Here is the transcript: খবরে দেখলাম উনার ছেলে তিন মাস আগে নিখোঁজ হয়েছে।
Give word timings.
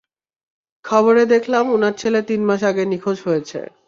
খবরে 0.85 1.23
দেখলাম 1.25 1.65
উনার 1.69 1.95
ছেলে 1.97 2.19
তিন 2.29 2.41
মাস 2.45 2.61
আগে 2.63 2.83
নিখোঁজ 2.85 3.17
হয়েছে। 3.25 3.59